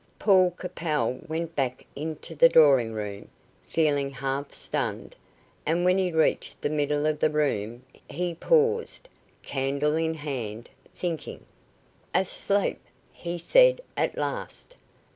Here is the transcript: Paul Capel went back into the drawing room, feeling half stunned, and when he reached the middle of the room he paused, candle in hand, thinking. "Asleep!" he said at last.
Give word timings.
Paul 0.17 0.49
Capel 0.59 1.19
went 1.27 1.55
back 1.55 1.85
into 1.95 2.33
the 2.33 2.49
drawing 2.49 2.91
room, 2.91 3.27
feeling 3.67 4.09
half 4.09 4.51
stunned, 4.51 5.15
and 5.63 5.85
when 5.85 5.99
he 5.99 6.11
reached 6.11 6.59
the 6.59 6.71
middle 6.71 7.05
of 7.05 7.19
the 7.19 7.29
room 7.29 7.83
he 8.09 8.33
paused, 8.33 9.07
candle 9.43 9.95
in 9.95 10.15
hand, 10.15 10.69
thinking. 10.95 11.45
"Asleep!" 12.15 12.79
he 13.13 13.37
said 13.37 13.79
at 13.95 14.17
last. 14.17 14.75